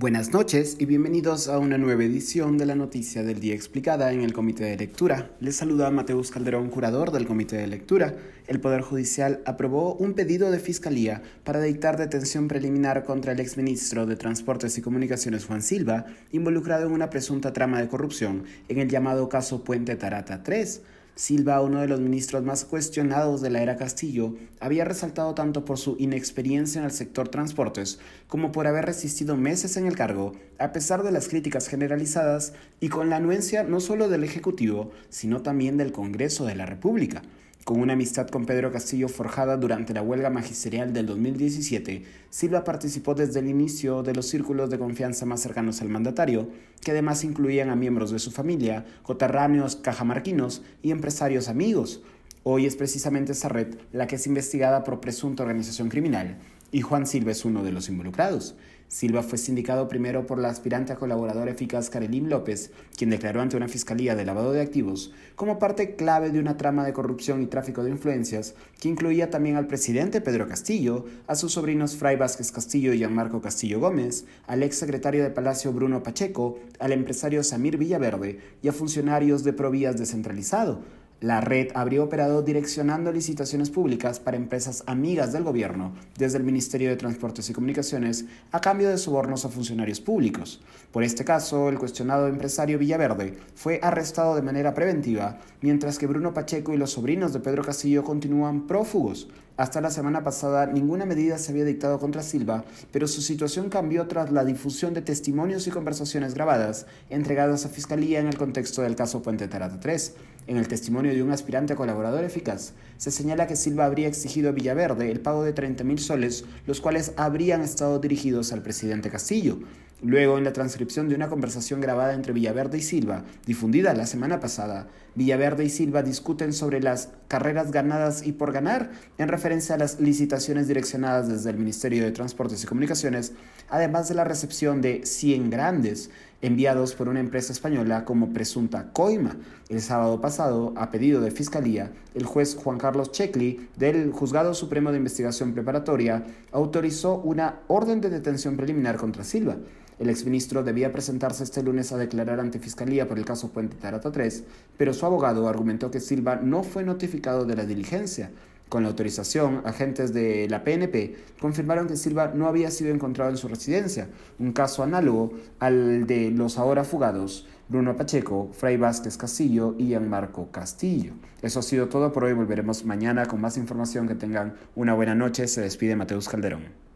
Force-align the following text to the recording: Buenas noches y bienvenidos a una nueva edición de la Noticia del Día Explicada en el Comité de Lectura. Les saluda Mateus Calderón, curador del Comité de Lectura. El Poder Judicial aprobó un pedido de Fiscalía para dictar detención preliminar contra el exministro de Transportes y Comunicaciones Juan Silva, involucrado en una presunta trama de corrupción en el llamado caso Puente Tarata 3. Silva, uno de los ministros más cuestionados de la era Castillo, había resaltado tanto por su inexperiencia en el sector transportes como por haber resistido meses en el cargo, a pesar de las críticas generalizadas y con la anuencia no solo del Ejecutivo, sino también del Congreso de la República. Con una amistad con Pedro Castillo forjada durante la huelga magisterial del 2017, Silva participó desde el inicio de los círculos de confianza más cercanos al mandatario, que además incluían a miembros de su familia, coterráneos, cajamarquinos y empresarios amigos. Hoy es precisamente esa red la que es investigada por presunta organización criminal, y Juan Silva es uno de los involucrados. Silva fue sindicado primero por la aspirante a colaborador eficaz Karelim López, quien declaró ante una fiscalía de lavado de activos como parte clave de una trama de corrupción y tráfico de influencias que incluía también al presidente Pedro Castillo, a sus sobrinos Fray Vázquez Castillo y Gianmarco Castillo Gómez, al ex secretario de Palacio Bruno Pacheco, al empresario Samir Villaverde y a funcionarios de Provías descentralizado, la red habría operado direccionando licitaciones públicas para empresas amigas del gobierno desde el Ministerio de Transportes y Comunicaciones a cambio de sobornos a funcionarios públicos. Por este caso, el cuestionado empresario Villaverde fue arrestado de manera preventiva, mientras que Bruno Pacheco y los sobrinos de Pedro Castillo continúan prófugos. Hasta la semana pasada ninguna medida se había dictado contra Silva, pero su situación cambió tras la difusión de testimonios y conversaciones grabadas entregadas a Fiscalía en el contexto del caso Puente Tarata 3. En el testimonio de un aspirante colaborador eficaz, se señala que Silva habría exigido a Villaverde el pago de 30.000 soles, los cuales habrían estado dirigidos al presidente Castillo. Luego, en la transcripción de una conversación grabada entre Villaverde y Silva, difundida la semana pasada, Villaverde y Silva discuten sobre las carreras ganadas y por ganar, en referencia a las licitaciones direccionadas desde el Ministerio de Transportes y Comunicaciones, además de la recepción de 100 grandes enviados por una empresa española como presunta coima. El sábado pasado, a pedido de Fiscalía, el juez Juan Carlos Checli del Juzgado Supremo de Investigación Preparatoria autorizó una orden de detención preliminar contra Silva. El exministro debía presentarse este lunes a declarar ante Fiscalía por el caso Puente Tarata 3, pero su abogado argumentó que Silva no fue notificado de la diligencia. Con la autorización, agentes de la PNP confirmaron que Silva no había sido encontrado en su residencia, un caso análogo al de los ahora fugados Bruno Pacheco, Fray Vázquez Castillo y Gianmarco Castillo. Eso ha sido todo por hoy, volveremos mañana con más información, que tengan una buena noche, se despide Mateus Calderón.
Buenas 0.00 0.32
noches 0.32 0.78
y 0.78 0.86
bienvenidos 0.86 1.46
a 1.46 1.58
una 1.58 1.76
nueva 1.76 2.04
edición 2.04 2.56
de 2.56 2.64
la 2.64 2.74
Noticia 2.74 3.22
del 3.22 3.38
Día 3.38 3.54
Explicada 3.54 4.10
en 4.12 4.22
el 4.22 4.32
Comité 4.32 4.64
de 4.64 4.78
Lectura. 4.78 5.32
Les 5.40 5.56
saluda 5.56 5.90
Mateus 5.90 6.30
Calderón, 6.30 6.70
curador 6.70 7.12
del 7.12 7.26
Comité 7.26 7.58
de 7.58 7.66
Lectura. 7.66 8.14
El 8.46 8.60
Poder 8.60 8.80
Judicial 8.80 9.42
aprobó 9.44 9.96
un 9.96 10.14
pedido 10.14 10.50
de 10.50 10.58
Fiscalía 10.58 11.20
para 11.44 11.60
dictar 11.60 11.98
detención 11.98 12.48
preliminar 12.48 13.04
contra 13.04 13.32
el 13.32 13.40
exministro 13.40 14.06
de 14.06 14.16
Transportes 14.16 14.78
y 14.78 14.80
Comunicaciones 14.80 15.44
Juan 15.44 15.60
Silva, 15.60 16.06
involucrado 16.32 16.86
en 16.86 16.92
una 16.92 17.10
presunta 17.10 17.52
trama 17.52 17.78
de 17.78 17.88
corrupción 17.88 18.44
en 18.70 18.78
el 18.78 18.88
llamado 18.88 19.28
caso 19.28 19.64
Puente 19.64 19.96
Tarata 19.96 20.42
3. 20.42 20.80
Silva, 21.20 21.60
uno 21.60 21.82
de 21.82 21.86
los 21.86 22.00
ministros 22.00 22.42
más 22.44 22.64
cuestionados 22.64 23.42
de 23.42 23.50
la 23.50 23.60
era 23.60 23.76
Castillo, 23.76 24.36
había 24.58 24.86
resaltado 24.86 25.34
tanto 25.34 25.66
por 25.66 25.76
su 25.76 25.96
inexperiencia 25.98 26.78
en 26.78 26.86
el 26.86 26.92
sector 26.92 27.28
transportes 27.28 27.98
como 28.26 28.52
por 28.52 28.66
haber 28.66 28.86
resistido 28.86 29.36
meses 29.36 29.76
en 29.76 29.86
el 29.86 29.96
cargo, 29.96 30.32
a 30.58 30.72
pesar 30.72 31.02
de 31.02 31.12
las 31.12 31.28
críticas 31.28 31.68
generalizadas 31.68 32.54
y 32.80 32.88
con 32.88 33.10
la 33.10 33.16
anuencia 33.16 33.64
no 33.64 33.80
solo 33.80 34.08
del 34.08 34.24
Ejecutivo, 34.24 34.92
sino 35.10 35.42
también 35.42 35.76
del 35.76 35.92
Congreso 35.92 36.46
de 36.46 36.54
la 36.54 36.64
República. 36.64 37.20
Con 37.64 37.78
una 37.78 37.92
amistad 37.92 38.26
con 38.28 38.46
Pedro 38.46 38.72
Castillo 38.72 39.06
forjada 39.06 39.58
durante 39.58 39.92
la 39.92 40.00
huelga 40.00 40.30
magisterial 40.30 40.94
del 40.94 41.04
2017, 41.04 42.02
Silva 42.30 42.64
participó 42.64 43.14
desde 43.14 43.40
el 43.40 43.48
inicio 43.48 44.02
de 44.02 44.14
los 44.14 44.26
círculos 44.26 44.70
de 44.70 44.78
confianza 44.78 45.26
más 45.26 45.42
cercanos 45.42 45.82
al 45.82 45.90
mandatario, 45.90 46.48
que 46.80 46.92
además 46.92 47.22
incluían 47.22 47.68
a 47.68 47.76
miembros 47.76 48.10
de 48.12 48.18
su 48.18 48.30
familia, 48.30 48.86
coterráneos, 49.02 49.76
cajamarquinos 49.76 50.62
y 50.82 50.90
empresarios 50.90 51.48
amigos. 51.48 52.00
Hoy 52.42 52.64
es 52.64 52.74
precisamente 52.74 53.32
esa 53.32 53.50
red 53.50 53.74
la 53.92 54.06
que 54.06 54.16
es 54.16 54.26
investigada 54.26 54.82
por 54.82 54.98
presunta 54.98 55.42
organización 55.42 55.90
criminal, 55.90 56.38
y 56.72 56.80
Juan 56.80 57.06
Silva 57.06 57.32
es 57.32 57.44
uno 57.44 57.62
de 57.62 57.70
los 57.70 57.90
involucrados. 57.90 58.54
Silva 58.88 59.22
fue 59.22 59.36
sindicado 59.36 59.88
primero 59.88 60.26
por 60.26 60.38
la 60.38 60.48
aspirante 60.48 60.94
a 60.94 60.96
colaborador 60.96 61.50
eficaz 61.50 61.90
Karelim 61.90 62.28
López, 62.28 62.72
quien 62.96 63.10
declaró 63.10 63.42
ante 63.42 63.58
una 63.58 63.68
fiscalía 63.68 64.16
de 64.16 64.24
lavado 64.24 64.52
de 64.52 64.62
activos 64.62 65.12
como 65.36 65.58
parte 65.58 65.96
clave 65.96 66.30
de 66.30 66.40
una 66.40 66.56
trama 66.56 66.84
de 66.86 66.94
corrupción 66.94 67.42
y 67.42 67.46
tráfico 67.46 67.84
de 67.84 67.90
influencias 67.90 68.54
que 68.80 68.88
incluía 68.88 69.28
también 69.28 69.56
al 69.56 69.66
presidente 69.66 70.22
Pedro 70.22 70.48
Castillo, 70.48 71.04
a 71.26 71.36
sus 71.36 71.52
sobrinos 71.52 71.96
Fray 71.96 72.16
Vázquez 72.16 72.52
Castillo 72.52 72.94
y 72.94 72.98
Gianmarco 72.98 73.42
Castillo 73.42 73.80
Gómez, 73.80 74.24
al 74.46 74.62
ex 74.62 74.76
secretario 74.76 75.22
de 75.22 75.30
Palacio 75.30 75.74
Bruno 75.74 76.02
Pacheco, 76.02 76.58
al 76.78 76.92
empresario 76.92 77.44
Samir 77.44 77.76
Villaverde 77.76 78.40
y 78.62 78.68
a 78.68 78.72
funcionarios 78.72 79.44
de 79.44 79.52
Provías 79.52 79.98
descentralizado, 79.98 80.80
la 81.20 81.42
red 81.42 81.68
habría 81.74 82.02
operado 82.02 82.42
direccionando 82.42 83.12
licitaciones 83.12 83.68
públicas 83.68 84.18
para 84.18 84.38
empresas 84.38 84.82
amigas 84.86 85.32
del 85.32 85.44
gobierno 85.44 85.92
desde 86.16 86.38
el 86.38 86.44
Ministerio 86.44 86.88
de 86.88 86.96
Transportes 86.96 87.50
y 87.50 87.52
Comunicaciones 87.52 88.24
a 88.52 88.60
cambio 88.62 88.88
de 88.88 88.96
sobornos 88.96 89.44
a 89.44 89.50
funcionarios 89.50 90.00
públicos. 90.00 90.62
Por 90.92 91.04
este 91.04 91.24
caso, 91.24 91.68
el 91.68 91.78
cuestionado 91.78 92.26
empresario 92.26 92.78
Villaverde 92.78 93.34
fue 93.54 93.80
arrestado 93.82 94.34
de 94.34 94.40
manera 94.42 94.72
preventiva, 94.72 95.38
mientras 95.60 95.98
que 95.98 96.06
Bruno 96.06 96.32
Pacheco 96.32 96.72
y 96.72 96.78
los 96.78 96.92
sobrinos 96.92 97.34
de 97.34 97.40
Pedro 97.40 97.64
Castillo 97.64 98.02
continúan 98.02 98.66
prófugos. 98.66 99.28
Hasta 99.60 99.82
la 99.82 99.90
semana 99.90 100.24
pasada 100.24 100.64
ninguna 100.64 101.04
medida 101.04 101.36
se 101.36 101.52
había 101.52 101.66
dictado 101.66 101.98
contra 101.98 102.22
Silva, 102.22 102.64
pero 102.92 103.06
su 103.06 103.20
situación 103.20 103.68
cambió 103.68 104.06
tras 104.06 104.32
la 104.32 104.42
difusión 104.42 104.94
de 104.94 105.02
testimonios 105.02 105.66
y 105.66 105.70
conversaciones 105.70 106.32
grabadas 106.32 106.86
entregadas 107.10 107.66
a 107.66 107.68
Fiscalía 107.68 108.20
en 108.20 108.26
el 108.26 108.38
contexto 108.38 108.80
del 108.80 108.96
caso 108.96 109.20
Puente 109.20 109.48
Tarata 109.48 109.78
3. 109.78 110.14
En 110.50 110.56
el 110.56 110.66
testimonio 110.66 111.14
de 111.14 111.22
un 111.22 111.30
aspirante 111.30 111.76
colaborador 111.76 112.24
eficaz, 112.24 112.72
se 112.96 113.12
señala 113.12 113.46
que 113.46 113.54
Silva 113.54 113.84
habría 113.84 114.08
exigido 114.08 114.48
a 114.48 114.52
Villaverde 114.52 115.08
el 115.08 115.20
pago 115.20 115.44
de 115.44 115.54
30.000 115.54 115.98
soles, 115.98 116.44
los 116.66 116.80
cuales 116.80 117.12
habrían 117.16 117.60
estado 117.60 118.00
dirigidos 118.00 118.52
al 118.52 118.60
presidente 118.60 119.10
Castillo. 119.10 119.60
Luego, 120.02 120.38
en 120.38 120.44
la 120.44 120.52
transcripción 120.52 121.08
de 121.08 121.14
una 121.14 121.28
conversación 121.28 121.80
grabada 121.80 122.14
entre 122.14 122.32
Villaverde 122.32 122.78
y 122.78 122.82
Silva, 122.82 123.22
difundida 123.46 123.94
la 123.94 124.06
semana 124.06 124.40
pasada, 124.40 124.88
Villaverde 125.14 125.64
y 125.64 125.68
Silva 125.68 126.02
discuten 126.02 126.52
sobre 126.52 126.80
las 126.80 127.10
carreras 127.28 127.70
ganadas 127.70 128.26
y 128.26 128.32
por 128.32 128.50
ganar, 128.50 128.90
en 129.18 129.28
referencia 129.28 129.76
a 129.76 129.78
las 129.78 130.00
licitaciones 130.00 130.66
direccionadas 130.66 131.28
desde 131.28 131.50
el 131.50 131.58
Ministerio 131.58 132.02
de 132.02 132.10
Transportes 132.10 132.64
y 132.64 132.66
Comunicaciones, 132.66 133.34
además 133.68 134.08
de 134.08 134.16
la 134.16 134.24
recepción 134.24 134.80
de 134.80 135.06
100 135.06 135.50
grandes 135.50 136.10
enviados 136.42 136.94
por 136.94 137.08
una 137.08 137.20
empresa 137.20 137.52
española 137.52 138.04
como 138.04 138.32
presunta 138.32 138.92
coima. 138.92 139.36
El 139.68 139.80
sábado 139.80 140.20
pasado, 140.20 140.72
a 140.76 140.90
pedido 140.90 141.20
de 141.20 141.30
Fiscalía, 141.30 141.92
el 142.14 142.24
juez 142.24 142.56
Juan 142.56 142.78
Carlos 142.78 143.12
Checli 143.12 143.68
del 143.76 144.10
Juzgado 144.12 144.54
Supremo 144.54 144.90
de 144.90 144.98
Investigación 144.98 145.52
Preparatoria 145.52 146.24
autorizó 146.52 147.16
una 147.16 147.60
orden 147.68 148.00
de 148.00 148.10
detención 148.10 148.56
preliminar 148.56 148.96
contra 148.96 149.24
Silva. 149.24 149.56
El 149.98 150.08
exministro 150.08 150.62
debía 150.62 150.92
presentarse 150.92 151.44
este 151.44 151.62
lunes 151.62 151.92
a 151.92 151.98
declarar 151.98 152.40
ante 152.40 152.58
Fiscalía 152.58 153.06
por 153.06 153.18
el 153.18 153.26
caso 153.26 153.50
Puente 153.50 153.76
Tarata 153.76 154.10
3, 154.10 154.44
pero 154.78 154.94
su 154.94 155.04
abogado 155.04 155.46
argumentó 155.46 155.90
que 155.90 156.00
Silva 156.00 156.36
no 156.36 156.62
fue 156.62 156.84
notificado 156.84 157.44
de 157.44 157.54
la 157.54 157.66
diligencia. 157.66 158.30
Con 158.70 158.84
la 158.84 158.90
autorización, 158.90 159.62
agentes 159.64 160.14
de 160.14 160.48
la 160.48 160.62
PNP 160.62 161.16
confirmaron 161.40 161.88
que 161.88 161.96
Silva 161.96 162.30
no 162.32 162.46
había 162.46 162.70
sido 162.70 162.94
encontrado 162.94 163.28
en 163.28 163.36
su 163.36 163.48
residencia, 163.48 164.06
un 164.38 164.52
caso 164.52 164.84
análogo 164.84 165.32
al 165.58 166.06
de 166.06 166.30
los 166.30 166.56
ahora 166.56 166.84
fugados 166.84 167.48
Bruno 167.68 167.96
Pacheco, 167.96 168.48
Fray 168.52 168.76
Vázquez 168.76 169.16
Castillo 169.16 169.74
y 169.76 169.88
Gianmarco 169.88 170.52
Castillo. 170.52 171.14
Eso 171.42 171.58
ha 171.58 171.62
sido 171.62 171.88
todo 171.88 172.12
por 172.12 172.22
hoy, 172.22 172.32
volveremos 172.32 172.84
mañana 172.84 173.26
con 173.26 173.40
más 173.40 173.56
información, 173.56 174.06
que 174.06 174.14
tengan 174.14 174.54
una 174.76 174.94
buena 174.94 175.16
noche, 175.16 175.48
se 175.48 175.62
despide 175.62 175.96
Mateus 175.96 176.28
Calderón. 176.28 176.89